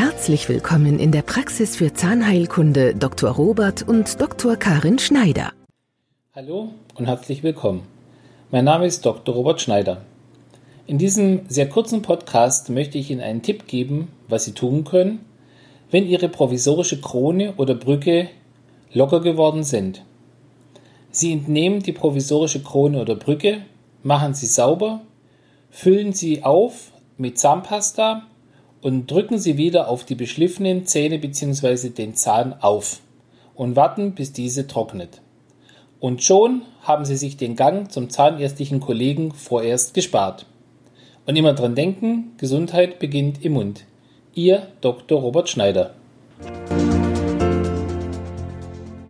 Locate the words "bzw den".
31.18-32.14